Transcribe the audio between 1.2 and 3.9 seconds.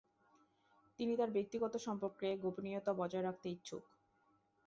ব্যক্তিগত সম্পর্কে গোপনীয়তা বজায় রাখতে ইচ্ছুক।